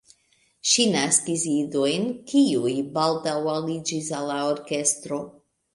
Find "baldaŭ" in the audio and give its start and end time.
2.97-3.39